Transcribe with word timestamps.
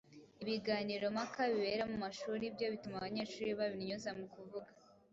Ibiganiro 0.43 1.05
mpaka 1.15 1.41
bibera 1.51 1.83
mu 1.91 1.97
mashuri 2.03 2.43
byo 2.55 2.65
bituma 2.73 2.95
abanyeshuri 2.97 3.51
baba 3.57 3.75
intyoza 3.77 4.09
mu 4.19 4.25
kuvuga, 4.33 4.71